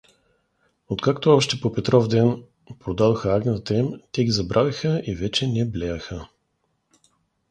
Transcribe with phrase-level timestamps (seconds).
[0.87, 2.43] Откато още по Петровден
[2.79, 6.27] продадоха агнетата им, те ги забравиха и вече не блеяха.